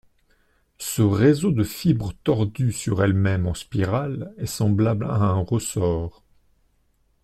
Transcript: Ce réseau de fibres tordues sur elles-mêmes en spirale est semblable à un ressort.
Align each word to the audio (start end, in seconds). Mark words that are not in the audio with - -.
Ce 0.79 1.03
réseau 1.03 1.51
de 1.51 1.63
fibres 1.63 2.13
tordues 2.23 2.71
sur 2.71 3.03
elles-mêmes 3.03 3.45
en 3.45 3.53
spirale 3.53 4.33
est 4.39 4.47
semblable 4.47 5.05
à 5.05 5.13
un 5.13 5.41
ressort. 5.43 6.23